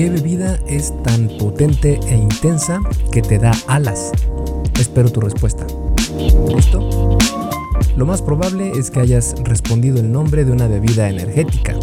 [0.00, 2.80] ¿Qué bebida es tan potente e intensa
[3.12, 4.12] que te da alas?
[4.80, 5.66] Espero tu respuesta.
[6.48, 7.18] ¿Listo?
[7.98, 11.74] Lo más probable es que hayas respondido el nombre de una bebida energética,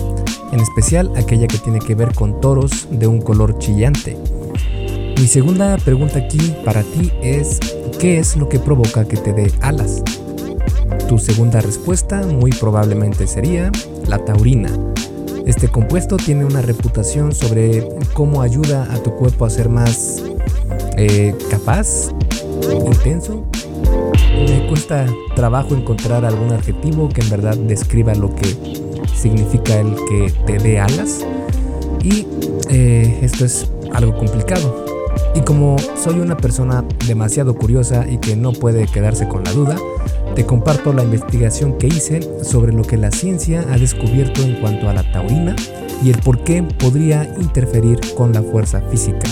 [0.51, 4.17] en especial aquella que tiene que ver con toros de un color chillante.
[5.15, 7.59] Mi segunda pregunta aquí para ti es,
[7.99, 10.01] ¿qué es lo que provoca que te dé alas?
[11.07, 13.71] Tu segunda respuesta muy probablemente sería
[14.07, 14.71] la taurina.
[15.47, 20.21] Este compuesto tiene una reputación sobre cómo ayuda a tu cuerpo a ser más
[20.97, 22.09] eh, capaz,
[22.85, 23.47] intenso.
[24.35, 25.05] Me cuesta
[25.37, 28.57] trabajo encontrar algún adjetivo que en verdad describa lo que
[29.15, 31.25] significa el que te dé alas.
[32.03, 32.27] Y
[32.69, 34.85] eh, esto es algo complicado.
[35.33, 39.77] Y como soy una persona demasiado curiosa y que no puede quedarse con la duda,
[40.35, 44.89] te comparto la investigación que hice sobre lo que la ciencia ha descubierto en cuanto
[44.89, 45.55] a la taurina
[46.03, 49.27] y el por qué podría interferir con la fuerza física.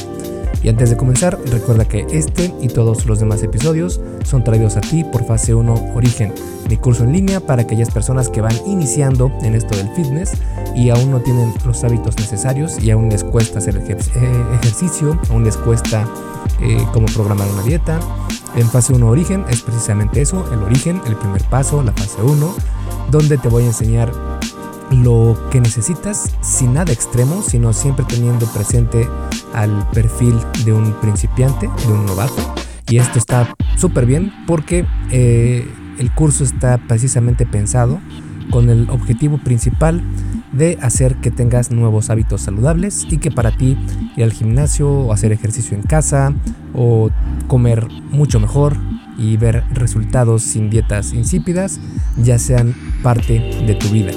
[0.65, 4.81] Y antes de comenzar, recuerda que este y todos los demás episodios son traídos a
[4.81, 6.33] ti por Fase 1 Origen,
[6.67, 10.31] mi curso en línea para aquellas personas que van iniciando en esto del fitness
[10.75, 13.95] y aún no tienen los hábitos necesarios y aún les cuesta hacer eh,
[14.59, 16.07] ejercicio, aún les cuesta
[16.59, 17.99] eh, cómo programar una dieta,
[18.55, 22.55] en fase 1 origen es precisamente eso, el origen, el primer paso, la fase 1,
[23.11, 24.11] donde te voy a enseñar
[24.91, 29.09] lo que necesitas sin nada extremo, sino siempre teniendo presente
[29.53, 32.55] al perfil de un principiante, de un novato.
[32.89, 35.67] Y esto está súper bien porque eh,
[35.97, 37.99] el curso está precisamente pensado
[38.51, 40.03] con el objetivo principal
[40.55, 43.77] de hacer que tengas nuevos hábitos saludables y que para ti
[44.15, 46.33] ir al gimnasio o hacer ejercicio en casa
[46.73, 47.09] o
[47.47, 48.77] comer mucho mejor
[49.17, 51.79] y ver resultados sin dietas insípidas
[52.17, 54.11] ya sean parte de tu vida.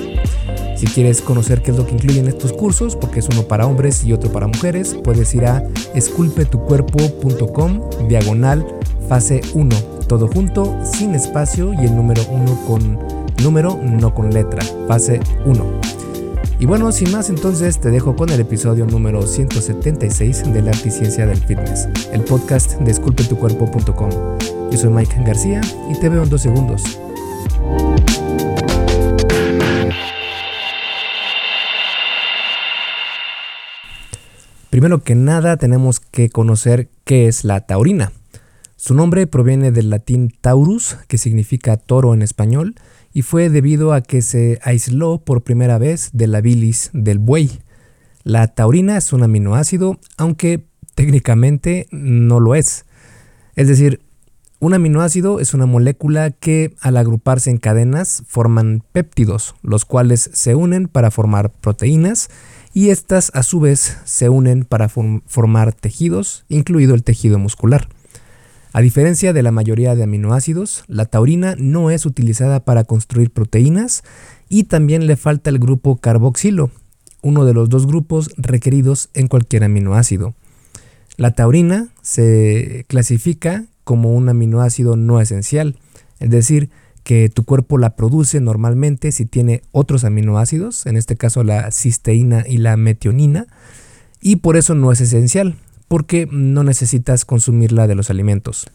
[0.77, 4.05] Si quieres conocer qué es lo que incluyen estos cursos, porque es uno para hombres
[4.05, 8.65] y otro para mujeres, puedes ir a esculpetucuerpo.com diagonal
[9.09, 12.99] fase 1, todo junto, sin espacio y el número 1 con
[13.43, 16.08] número, no con letra, fase 1.
[16.61, 20.89] Y bueno, sin más entonces te dejo con el episodio número 176 de la Arte
[20.89, 24.11] y Ciencia del Fitness, el podcast de esculpetucuerpo.com.
[24.69, 26.83] Yo soy Mike García y te veo en dos segundos.
[34.71, 38.11] Primero que nada tenemos que conocer qué es la taurina.
[38.75, 42.75] Su nombre proviene del latín taurus, que significa toro en español,
[43.13, 47.61] y fue debido a que se aisló por primera vez de la bilis del buey.
[48.25, 52.85] La taurina es un aminoácido, aunque técnicamente no lo es.
[53.55, 54.01] Es decir,
[54.61, 60.57] un aminoácido es una molécula que al agruparse en cadenas forman péptidos, los cuales se
[60.57, 62.29] unen para formar proteínas
[62.75, 67.89] y estas a su vez se unen para formar tejidos, incluido el tejido muscular.
[68.73, 74.03] A diferencia de la mayoría de aminoácidos, la taurina no es utilizada para construir proteínas
[74.49, 76.71] y también le falta el grupo carboxilo,
[77.23, 80.35] uno de los dos grupos requeridos en cualquier aminoácido.
[81.17, 85.77] La taurina se clasifica como un aminoácido no esencial,
[86.21, 86.69] es decir,
[87.05, 92.45] que tu cuerpo la produce normalmente si tiene otros aminoácidos, en este caso la cisteína
[92.47, 93.47] y la metionina,
[94.21, 95.57] y por eso no es esencial
[95.89, 98.71] porque no necesitas consumirla de los alimentos.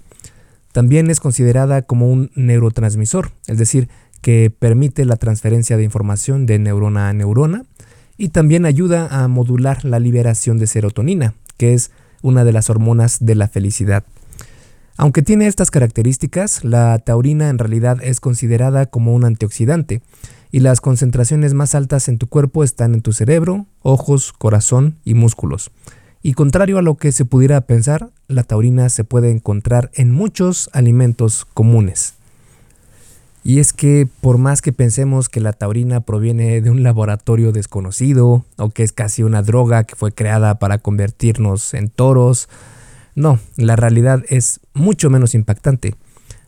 [0.72, 3.90] También es considerada como un neurotransmisor, es decir,
[4.22, 7.66] que permite la transferencia de información de neurona a neurona
[8.18, 11.92] y también ayuda a modular la liberación de serotonina, que es
[12.22, 14.04] una de las hormonas de la felicidad.
[14.98, 20.02] Aunque tiene estas características, la taurina en realidad es considerada como un antioxidante
[20.52, 25.16] y las concentraciones más altas en tu cuerpo están en tu cerebro, ojos, corazón y
[25.16, 25.72] músculos.
[26.26, 30.70] Y contrario a lo que se pudiera pensar, la taurina se puede encontrar en muchos
[30.72, 32.14] alimentos comunes.
[33.44, 38.46] Y es que por más que pensemos que la taurina proviene de un laboratorio desconocido
[38.56, 42.48] o que es casi una droga que fue creada para convertirnos en toros,
[43.16, 45.94] no, la realidad es mucho menos impactante.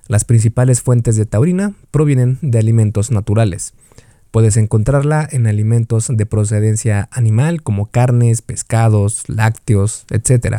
[0.08, 3.74] Las principales fuentes de taurina provienen de alimentos naturales.
[4.36, 10.58] Puedes encontrarla en alimentos de procedencia animal como carnes, pescados, lácteos, etc.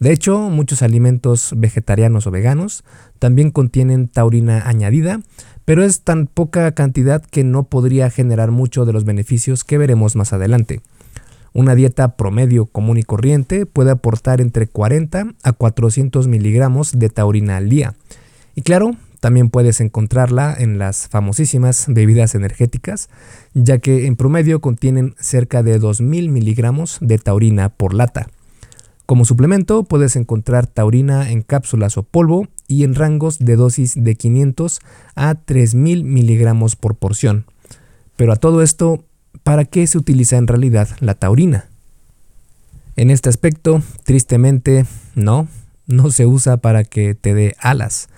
[0.00, 2.82] De hecho, muchos alimentos vegetarianos o veganos
[3.20, 5.20] también contienen taurina añadida,
[5.64, 10.16] pero es tan poca cantidad que no podría generar mucho de los beneficios que veremos
[10.16, 10.80] más adelante.
[11.52, 17.58] Una dieta promedio común y corriente puede aportar entre 40 a 400 miligramos de taurina
[17.58, 17.94] al día.
[18.56, 23.08] Y claro, También puedes encontrarla en las famosísimas bebidas energéticas,
[23.54, 28.28] ya que en promedio contienen cerca de 2.000 miligramos de taurina por lata.
[29.06, 34.14] Como suplemento puedes encontrar taurina en cápsulas o polvo y en rangos de dosis de
[34.14, 34.80] 500
[35.14, 37.46] a 3000 miligramos por porción.
[38.16, 39.06] Pero a todo esto,
[39.42, 41.70] ¿para qué se utiliza en realidad la taurina?
[42.96, 44.84] En este aspecto, tristemente,
[45.14, 45.48] no,
[45.86, 48.10] no se usa para que te dé alas.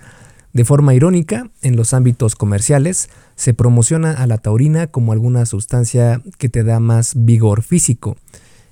[0.57, 6.19] De forma irónica, en los ámbitos comerciales se promociona a la taurina como alguna sustancia
[6.39, 8.17] que te da más vigor físico.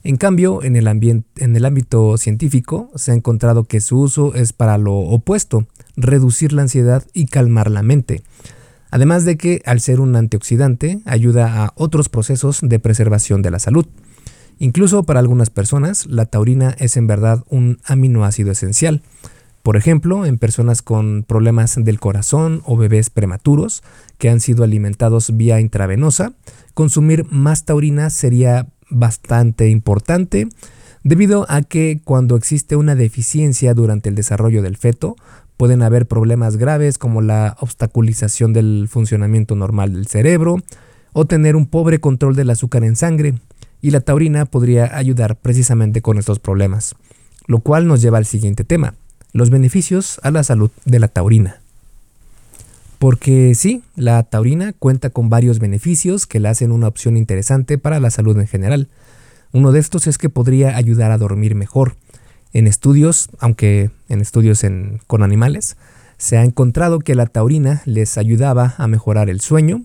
[0.02, 4.52] En cambio, en el, en el ámbito científico se ha encontrado que su uso es
[4.52, 8.24] para lo opuesto, reducir la ansiedad y calmar la mente.
[8.90, 13.60] Además de que, al ser un antioxidante, ayuda a otros procesos de preservación de la
[13.60, 13.86] salud.
[14.58, 19.04] Incluso para algunas personas, la taurina es en verdad un aminoácido esencial.
[19.66, 23.82] Por ejemplo, en personas con problemas del corazón o bebés prematuros
[24.20, 26.34] que han sido alimentados vía intravenosa,
[26.76, 30.48] consumir más taurina sería bastante importante
[31.04, 35.16] debido a que cuando existe una deficiencia durante el desarrollo del feto,
[35.58, 40.58] pueden haber problemas graves como la obstaculización del funcionamiento normal del cerebro
[41.12, 43.34] o tener un pobre control del azúcar en sangre,
[43.82, 46.94] y la taurina podría ayudar precisamente con estos problemas,
[47.48, 48.94] lo cual nos lleva al siguiente tema,
[49.36, 51.60] los beneficios a la salud de la taurina.
[53.00, 58.00] Porque sí, la taurina cuenta con varios beneficios que la hacen una opción interesante para
[58.00, 58.88] la salud en general.
[59.52, 61.98] Uno de estos es que podría ayudar a dormir mejor.
[62.54, 64.64] En estudios, aunque en estudios
[65.06, 65.76] con animales,
[66.18, 69.84] se ha encontrado que la taurina les ayudaba a mejorar el sueño,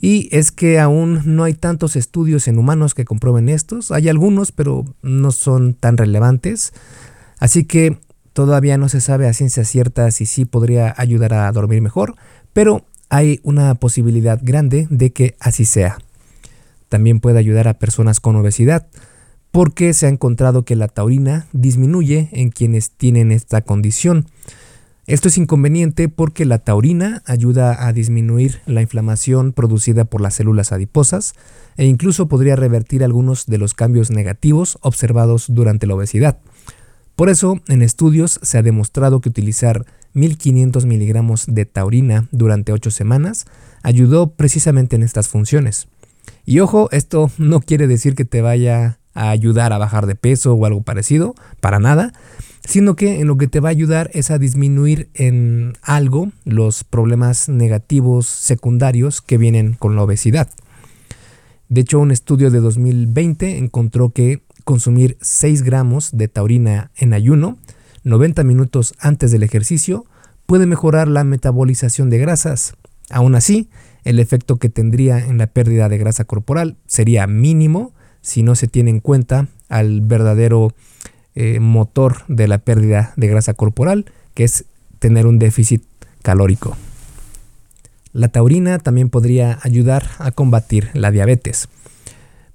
[0.00, 3.92] y es que aún no hay tantos estudios en humanos que comprueben estos.
[3.92, 6.72] Hay algunos, pero no son tan relevantes.
[7.38, 8.00] Así que
[8.32, 12.16] todavía no se sabe a ciencia cierta si sí podría ayudar a dormir mejor,
[12.52, 15.98] pero hay una posibilidad grande de que así sea.
[16.88, 18.86] También puede ayudar a personas con obesidad,
[19.50, 24.26] porque se ha encontrado que la taurina disminuye en quienes tienen esta condición.
[25.06, 30.72] Esto es inconveniente porque la taurina ayuda a disminuir la inflamación producida por las células
[30.72, 31.34] adiposas
[31.76, 36.38] e incluso podría revertir algunos de los cambios negativos observados durante la obesidad.
[37.22, 42.90] Por eso, en estudios se ha demostrado que utilizar 1500 miligramos de taurina durante 8
[42.90, 43.44] semanas
[43.84, 45.86] ayudó precisamente en estas funciones.
[46.44, 50.54] Y ojo, esto no quiere decir que te vaya a ayudar a bajar de peso
[50.54, 52.12] o algo parecido, para nada,
[52.64, 56.82] sino que en lo que te va a ayudar es a disminuir en algo los
[56.82, 60.48] problemas negativos secundarios que vienen con la obesidad.
[61.68, 67.58] De hecho, un estudio de 2020 encontró que consumir 6 gramos de taurina en ayuno,
[68.04, 70.06] 90 minutos antes del ejercicio,
[70.46, 72.74] puede mejorar la metabolización de grasas.
[73.10, 73.68] Aún así,
[74.04, 78.68] el efecto que tendría en la pérdida de grasa corporal sería mínimo si no se
[78.68, 80.74] tiene en cuenta al verdadero
[81.34, 84.64] eh, motor de la pérdida de grasa corporal, que es
[84.98, 85.82] tener un déficit
[86.22, 86.76] calórico.
[88.12, 91.68] La taurina también podría ayudar a combatir la diabetes.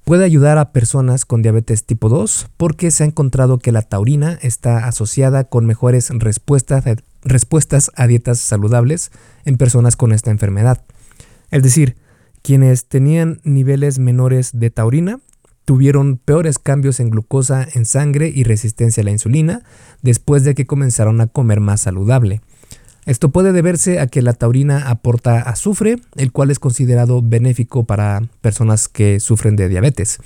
[0.08, 4.40] Puede ayudar a personas con diabetes tipo 2 porque se ha encontrado que la taurina
[4.42, 9.12] está asociada con mejores respuestas, a dietas saludables
[9.44, 10.86] en personas con esta enfermedad.
[11.52, 11.98] Es decir,
[12.42, 15.20] quienes tenían niveles menores de taurina
[15.66, 19.64] tuvieron peores cambios en glucosa en sangre y resistencia a la insulina
[20.04, 22.40] después de que comenzaron a comer más saludable.
[23.08, 28.22] Esto puede deberse a que la taurina aporta azufre, el cual es considerado benéfico para
[28.42, 30.20] personas que sufren de diabetes.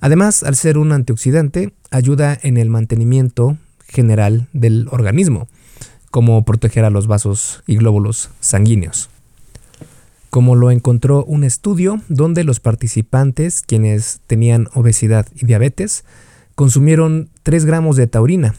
[0.00, 3.56] Además, al ser un antioxidante, ayuda en el mantenimiento
[3.88, 5.48] general del organismo,
[6.10, 9.08] como proteger a los vasos y glóbulos sanguíneos
[10.32, 16.04] como lo encontró un estudio donde los participantes, quienes tenían obesidad y diabetes,
[16.54, 18.54] consumieron 3 gramos de taurina.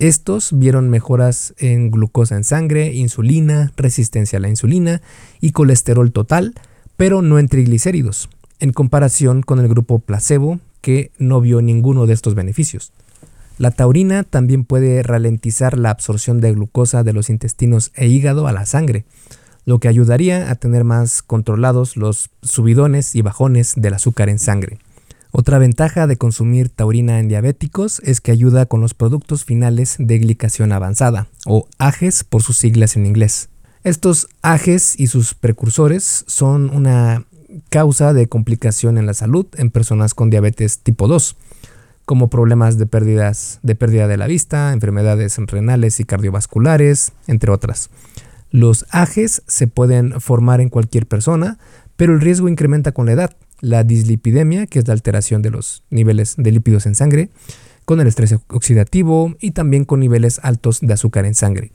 [0.00, 5.02] Estos vieron mejoras en glucosa en sangre, insulina, resistencia a la insulina
[5.42, 6.54] y colesterol total,
[6.96, 8.30] pero no en triglicéridos,
[8.60, 12.92] en comparación con el grupo placebo que no vio ninguno de estos beneficios.
[13.58, 18.52] La taurina también puede ralentizar la absorción de glucosa de los intestinos e hígado a
[18.52, 19.04] la sangre,
[19.66, 24.78] lo que ayudaría a tener más controlados los subidones y bajones del azúcar en sangre.
[25.32, 30.18] Otra ventaja de consumir taurina en diabéticos es que ayuda con los productos finales de
[30.18, 33.48] glicación avanzada, o AGES por sus siglas en inglés.
[33.84, 37.24] Estos AGES y sus precursores son una
[37.68, 41.36] causa de complicación en la salud en personas con diabetes tipo 2,
[42.04, 47.90] como problemas de, pérdidas, de pérdida de la vista, enfermedades renales y cardiovasculares, entre otras.
[48.50, 51.58] Los ajes se pueden formar en cualquier persona,
[51.96, 53.36] pero el riesgo incrementa con la edad.
[53.60, 57.30] La dislipidemia, que es la alteración de los niveles de lípidos en sangre,
[57.84, 61.72] con el estrés oxidativo y también con niveles altos de azúcar en sangre.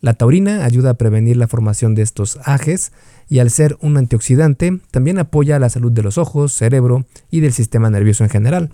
[0.00, 2.92] La taurina ayuda a prevenir la formación de estos ajes
[3.28, 7.52] y al ser un antioxidante también apoya la salud de los ojos, cerebro y del
[7.52, 8.70] sistema nervioso en general.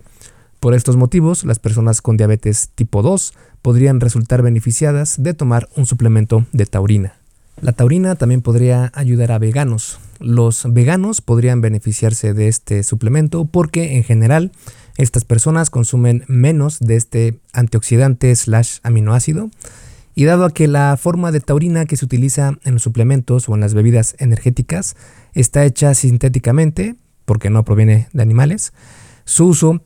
[0.60, 5.86] Por estos motivos, las personas con diabetes tipo 2 podrían resultar beneficiadas de tomar un
[5.86, 7.14] suplemento de taurina.
[7.60, 9.98] La taurina también podría ayudar a veganos.
[10.18, 14.52] Los veganos podrían beneficiarse de este suplemento porque en general
[14.98, 19.50] estas personas consumen menos de este antioxidante slash aminoácido
[20.14, 23.54] y dado a que la forma de taurina que se utiliza en los suplementos o
[23.54, 24.96] en las bebidas energéticas
[25.34, 26.96] está hecha sintéticamente,
[27.26, 28.72] porque no proviene de animales,
[29.24, 29.82] su uso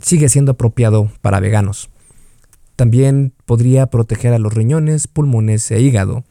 [0.00, 1.90] sigue siendo apropiado para veganos.
[2.76, 6.24] También podría proteger a los riñones, pulmones e hígado.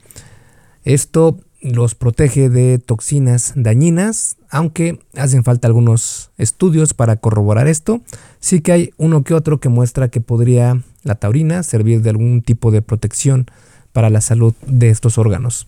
[0.83, 8.01] Esto los protege de toxinas dañinas, aunque hacen falta algunos estudios para corroborar esto.
[8.39, 12.41] Sí que hay uno que otro que muestra que podría la taurina servir de algún
[12.41, 13.45] tipo de protección
[13.93, 15.67] para la salud de estos órganos.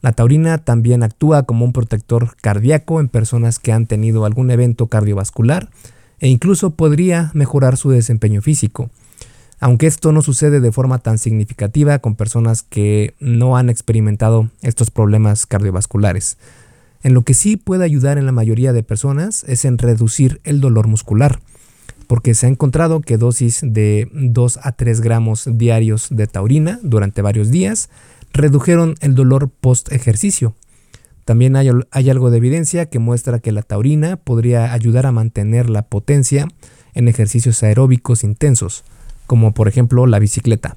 [0.00, 4.86] La taurina también actúa como un protector cardíaco en personas que han tenido algún evento
[4.86, 5.68] cardiovascular
[6.20, 8.90] e incluso podría mejorar su desempeño físico
[9.60, 14.90] aunque esto no sucede de forma tan significativa con personas que no han experimentado estos
[14.90, 16.38] problemas cardiovasculares.
[17.02, 20.60] En lo que sí puede ayudar en la mayoría de personas es en reducir el
[20.60, 21.40] dolor muscular,
[22.06, 27.22] porque se ha encontrado que dosis de 2 a 3 gramos diarios de taurina durante
[27.22, 27.88] varios días
[28.32, 30.54] redujeron el dolor post ejercicio.
[31.24, 35.68] También hay, hay algo de evidencia que muestra que la taurina podría ayudar a mantener
[35.68, 36.48] la potencia
[36.94, 38.84] en ejercicios aeróbicos intensos
[39.28, 40.74] como por ejemplo la bicicleta.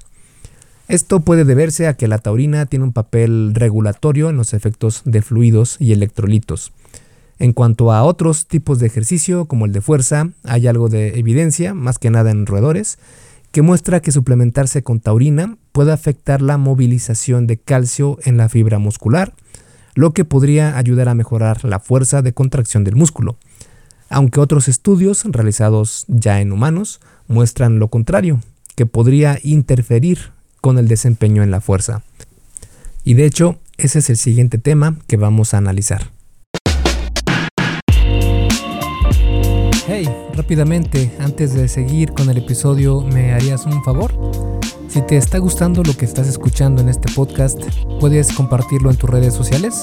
[0.86, 5.22] Esto puede deberse a que la taurina tiene un papel regulatorio en los efectos de
[5.22, 6.70] fluidos y electrolitos.
[7.38, 11.74] En cuanto a otros tipos de ejercicio, como el de fuerza, hay algo de evidencia,
[11.74, 12.98] más que nada en roedores,
[13.52, 18.78] que muestra que suplementarse con taurina puede afectar la movilización de calcio en la fibra
[18.78, 19.34] muscular,
[19.94, 23.38] lo que podría ayudar a mejorar la fuerza de contracción del músculo.
[24.12, 28.40] Aunque otros estudios realizados ya en humanos muestran lo contrario,
[28.76, 32.02] que podría interferir con el desempeño en la fuerza.
[33.04, 36.10] Y de hecho, ese es el siguiente tema que vamos a analizar.
[39.86, 44.12] Hey, rápidamente, antes de seguir con el episodio, ¿me harías un favor?
[44.88, 47.58] Si te está gustando lo que estás escuchando en este podcast,
[47.98, 49.82] puedes compartirlo en tus redes sociales.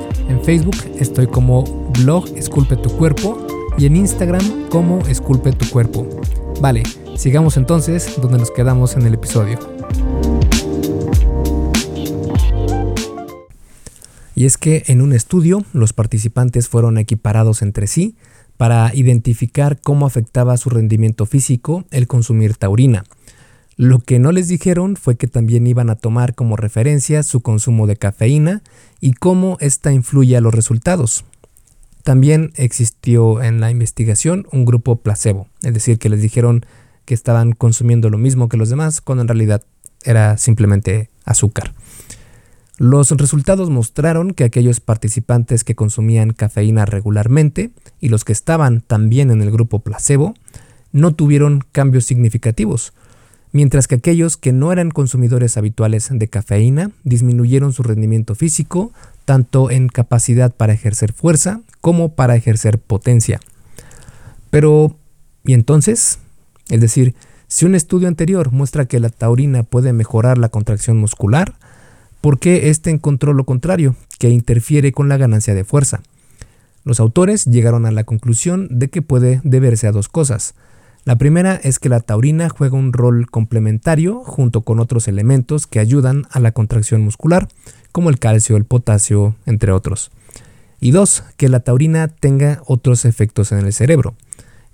[0.31, 3.45] En Facebook estoy como blog Esculpe tu cuerpo
[3.77, 6.07] y en Instagram como Esculpe tu cuerpo.
[6.61, 6.83] Vale,
[7.17, 9.59] sigamos entonces donde nos quedamos en el episodio.
[14.33, 18.15] Y es que en un estudio los participantes fueron equiparados entre sí
[18.55, 23.03] para identificar cómo afectaba su rendimiento físico el consumir taurina.
[23.81, 27.87] Lo que no les dijeron fue que también iban a tomar como referencia su consumo
[27.87, 28.61] de cafeína
[28.99, 31.25] y cómo ésta influye a los resultados.
[32.03, 36.63] También existió en la investigación un grupo placebo, es decir, que les dijeron
[37.05, 39.63] que estaban consumiendo lo mismo que los demás, cuando en realidad
[40.03, 41.73] era simplemente azúcar.
[42.77, 49.31] Los resultados mostraron que aquellos participantes que consumían cafeína regularmente y los que estaban también
[49.31, 50.35] en el grupo placebo
[50.91, 52.93] no tuvieron cambios significativos,
[53.51, 58.91] mientras que aquellos que no eran consumidores habituales de cafeína disminuyeron su rendimiento físico,
[59.25, 63.39] tanto en capacidad para ejercer fuerza como para ejercer potencia.
[64.49, 64.95] Pero,
[65.43, 66.19] ¿y entonces?
[66.69, 67.15] Es decir,
[67.47, 71.55] si un estudio anterior muestra que la taurina puede mejorar la contracción muscular,
[72.21, 76.01] ¿por qué éste encontró lo contrario, que interfiere con la ganancia de fuerza?
[76.83, 80.55] Los autores llegaron a la conclusión de que puede deberse a dos cosas.
[81.03, 85.79] La primera es que la taurina juega un rol complementario junto con otros elementos que
[85.79, 87.47] ayudan a la contracción muscular,
[87.91, 90.11] como el calcio, el potasio, entre otros.
[90.79, 94.15] Y dos, que la taurina tenga otros efectos en el cerebro.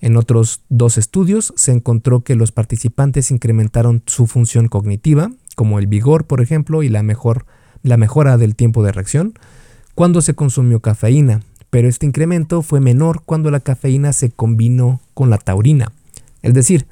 [0.01, 5.87] En otros dos estudios se encontró que los participantes incrementaron su función cognitiva, como el
[5.87, 7.45] vigor, por ejemplo, y la mejor
[7.83, 9.33] la mejora del tiempo de reacción
[9.95, 15.29] cuando se consumió cafeína, pero este incremento fue menor cuando la cafeína se combinó con
[15.29, 15.91] la taurina.
[16.41, 16.87] Es decir,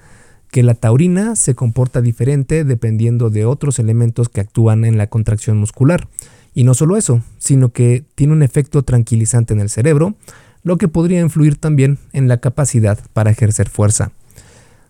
[0.52, 5.58] que la taurina se comporta diferente dependiendo de otros elementos que actúan en la contracción
[5.58, 6.08] muscular.
[6.54, 10.16] Y no solo eso, sino que tiene un efecto tranquilizante en el cerebro,
[10.64, 14.12] lo que podría influir también en la capacidad para ejercer fuerza.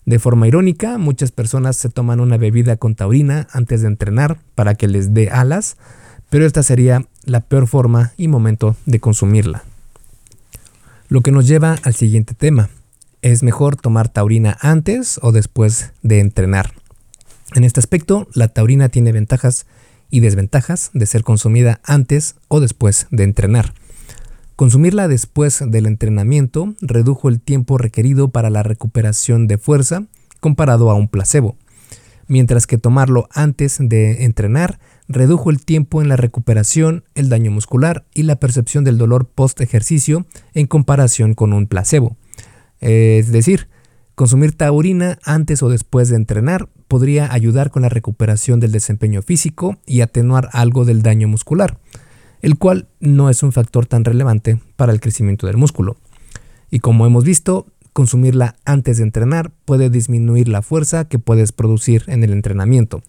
[0.06, 4.76] De forma irónica, muchas personas se toman una bebida con taurina antes de entrenar para
[4.76, 5.78] que les dé alas,
[6.30, 9.64] pero esta sería la peor forma y momento de consumirla.
[11.10, 12.70] Lo que nos lleva al siguiente tema.
[13.26, 16.76] ¿Es mejor tomar taurina antes o después de entrenar?
[17.56, 19.66] En este aspecto, la taurina tiene ventajas
[20.12, 23.74] y desventajas de ser consumida antes o después de entrenar.
[24.56, 30.04] Consumirla después del entrenamiento redujo el tiempo requerido para la recuperación de fuerza
[30.40, 31.58] comparado a un placebo,
[32.28, 34.78] mientras que tomarlo antes de entrenar
[35.08, 39.62] redujo el tiempo en la recuperación, el daño muscular y la percepción del dolor post
[39.62, 42.18] ejercicio en comparación con un placebo.
[42.88, 43.68] Es decir,
[44.16, 49.78] consumir taurina antes o después de entrenar podría ayudar con la recuperación del desempeño físico
[49.86, 51.80] y atenuar algo del daño muscular
[52.46, 55.98] el cual no es un factor tan relevante para el crecimiento del músculo.
[56.70, 62.04] Y como hemos visto, consumirla antes de entrenar puede disminuir la fuerza que puedes producir
[62.06, 63.02] en el entrenamiento.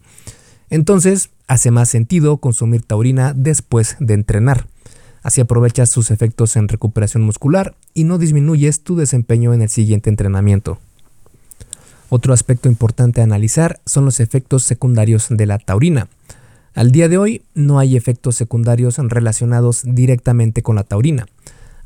[0.71, 4.69] Entonces, hace más sentido consumir taurina después de entrenar.
[5.23, 10.11] Así aprovechas sus efectos en recuperación muscular y no disminuyes tu desempeño en el siguiente
[10.11, 10.79] entrenamiento.
[12.11, 16.07] Otro aspecto importante a analizar son los efectos secundarios de la taurina.
[16.75, 21.27] Al día de hoy no hay efectos secundarios relacionados directamente con la taurina.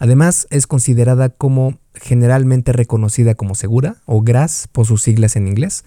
[0.00, 5.84] Además, es considerada como generalmente reconocida como segura, o GRAS por sus siglas en inglés,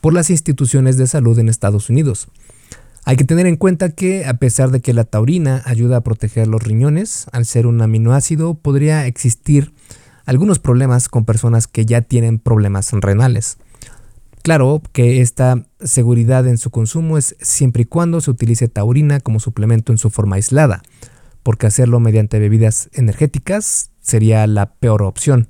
[0.00, 2.28] por las instituciones de salud en Estados Unidos.
[3.06, 6.46] Hay que tener en cuenta que, a pesar de que la taurina ayuda a proteger
[6.46, 9.74] los riñones, al ser un aminoácido podría existir
[10.24, 13.58] algunos problemas con personas que ya tienen problemas renales.
[14.42, 19.38] Claro que esta seguridad en su consumo es siempre y cuando se utilice taurina como
[19.38, 20.82] suplemento en su forma aislada,
[21.42, 25.48] porque hacerlo mediante bebidas energéticas sería la peor opción.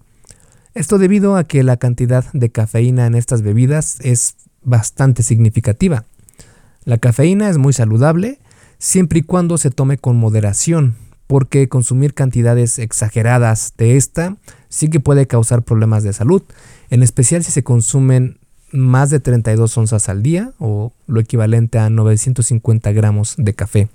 [0.75, 6.05] Esto debido a que la cantidad de cafeína en estas bebidas es bastante significativa.
[6.85, 8.39] La cafeína es muy saludable
[8.79, 10.95] siempre y cuando se tome con moderación,
[11.27, 14.37] porque consumir cantidades exageradas de esta
[14.69, 16.43] sí que puede causar problemas de salud,
[16.91, 18.39] en especial si se consumen
[18.73, 23.89] más de 32 onzas al día o lo equivalente a 950 gramos de café.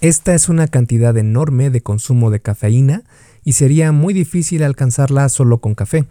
[0.00, 3.04] Esta es una cantidad enorme de consumo de cafeína
[3.44, 6.06] y sería muy difícil alcanzarla solo con café.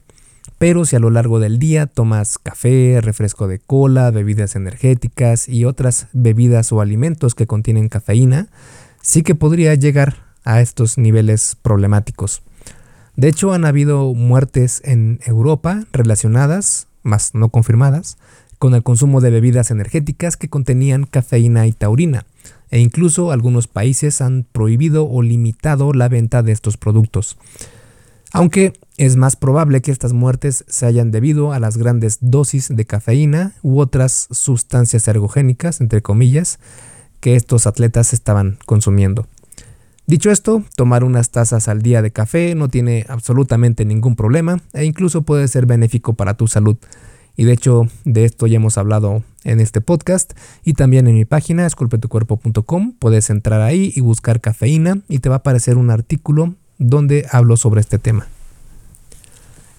[0.62, 5.65] Pero si a lo largo del día tomas café, refresco de cola, bebidas energéticas y
[5.65, 8.47] otras bebidas o alimentos que contienen cafeína,
[9.02, 12.43] sí que podría llegar a estos niveles problemáticos.
[13.15, 18.19] De hecho, han habido muertes en Europa relacionadas más no confirmadas,
[18.60, 22.28] con el consumo de bebidas energéticas que contenían cafeína y taurina,
[22.69, 27.36] e incluso algunos países han prohibido o limitado la venta de estos productos.
[28.32, 32.85] Aunque es más probable que estas muertes se hayan debido a las grandes dosis de
[32.85, 36.59] cafeína u otras sustancias ergogénicas, entre comillas,
[37.19, 39.25] que estos atletas estaban consumiendo.
[40.05, 44.85] Dicho esto, tomar unas tazas al día de café no tiene absolutamente ningún problema e
[44.85, 46.77] incluso puede ser benéfico para tu salud.
[47.35, 50.33] Y de hecho, de esto ya hemos hablado en este podcast
[50.63, 52.93] y también en mi página esculpetucuerpo.com.
[52.99, 57.57] Puedes entrar ahí y buscar cafeína y te va a aparecer un artículo donde hablo
[57.57, 58.27] sobre este tema.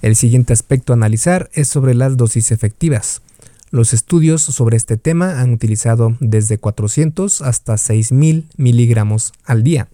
[0.03, 3.23] El siguiente aspecto a analizar es sobre las dosis efectivas.
[3.71, 9.89] Los estudios sobre este tema han utilizado desde 400 hasta 6000 miligramos al día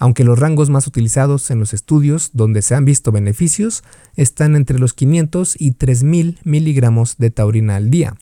[0.00, 3.84] aunque los rangos más utilizados en los estudios donde se han visto beneficios
[4.16, 8.16] están entre los 500 y 3000 miligramos de taurina al día,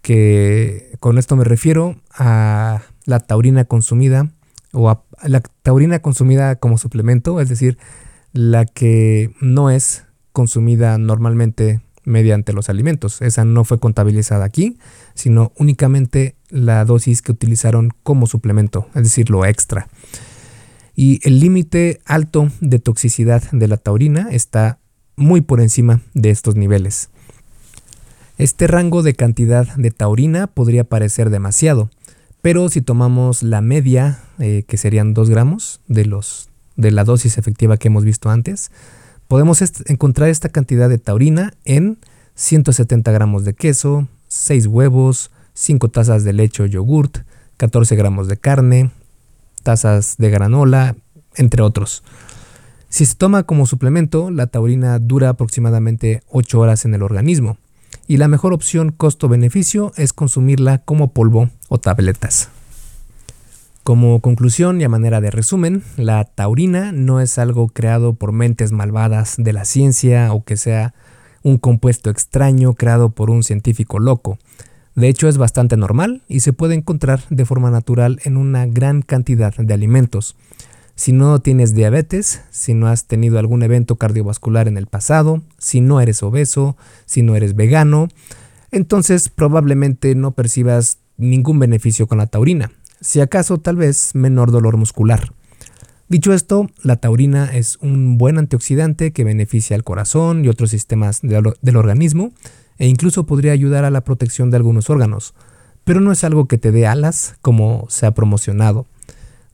[0.00, 4.32] que con esto me refiero a la taurina consumida
[4.72, 7.76] o a la taurina consumida como suplemento, es decir,
[8.32, 13.22] la que no es consumida normalmente mediante los alimentos.
[13.22, 14.76] Esa no fue contabilizada aquí,
[15.14, 19.88] sino únicamente la dosis que utilizaron como suplemento, es decir, lo extra
[20.94, 24.78] y el límite alto de toxicidad de la taurina está
[25.16, 27.10] muy por encima de estos niveles.
[28.38, 31.90] Este rango de cantidad de taurina podría parecer demasiado,
[32.40, 37.38] pero si tomamos la media, eh, que serían 2 gramos de, los, de la dosis
[37.38, 38.70] efectiva que hemos visto antes,
[39.32, 41.96] podemos encontrar esta cantidad de taurina en
[42.34, 47.20] 170 gramos de queso, 6 huevos, 5 tazas de leche o yogurt,
[47.56, 48.90] 14 gramos de carne,
[49.62, 50.96] tazas de granola,
[51.34, 52.02] entre otros.
[52.90, 57.56] Si se toma como suplemento, la taurina dura aproximadamente 8 horas en el organismo
[58.06, 62.50] y la mejor opción costo-beneficio es consumirla como polvo o tabletas.
[63.82, 68.70] Como conclusión y a manera de resumen, la taurina no es algo creado por mentes
[68.70, 70.94] malvadas de la ciencia o que sea
[71.42, 74.38] un compuesto extraño creado por un científico loco.
[74.94, 79.02] De hecho es bastante normal y se puede encontrar de forma natural en una gran
[79.02, 80.36] cantidad de alimentos.
[80.94, 85.80] Si no tienes diabetes, si no has tenido algún evento cardiovascular en el pasado, si
[85.80, 88.06] no eres obeso, si no eres vegano,
[88.70, 92.70] entonces probablemente no percibas ningún beneficio con la taurina
[93.02, 95.32] si acaso tal vez menor dolor muscular.
[96.08, 101.20] Dicho esto, la taurina es un buen antioxidante que beneficia al corazón y otros sistemas
[101.22, 102.32] del organismo
[102.78, 105.34] e incluso podría ayudar a la protección de algunos órganos,
[105.84, 108.86] pero no es algo que te dé alas como se ha promocionado.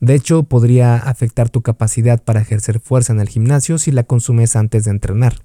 [0.00, 4.56] De hecho, podría afectar tu capacidad para ejercer fuerza en el gimnasio si la consumes
[4.56, 5.36] antes de entrenar.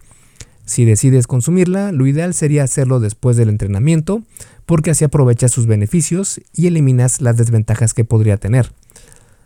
[0.65, 4.23] Si decides consumirla, lo ideal sería hacerlo después del entrenamiento,
[4.65, 8.71] porque así aprovechas sus beneficios y eliminas las desventajas que podría tener.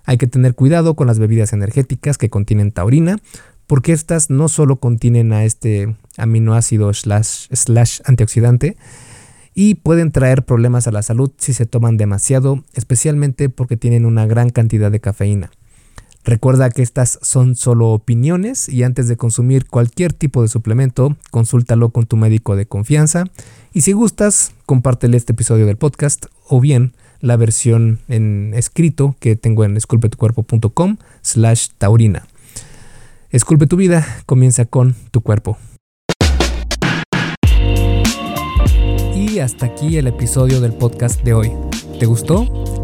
[0.06, 3.18] Hay que tener cuidado con las bebidas energéticas que contienen taurina,
[3.66, 8.78] porque estas no solo contienen a este aminoácido slash, slash antioxidante,
[9.54, 14.28] y pueden traer problemas a la salud si se toman demasiado, especialmente porque tienen una
[14.28, 15.50] gran cantidad de cafeína.
[16.28, 21.92] Recuerda que estas son solo opiniones y antes de consumir cualquier tipo de suplemento, consúltalo
[21.92, 23.24] con tu médico de confianza
[23.72, 29.38] y si gustas, compártele este episodio del podcast o bien la versión en escrito que
[29.38, 32.28] tengo en esculpetucuerpo.com slash taurina.
[33.30, 35.58] Esculpe tu vida, comienza con tu cuerpo.
[39.16, 41.52] Y hasta aquí el episodio del podcast de hoy.
[42.02, 42.77] ¿Te gustó?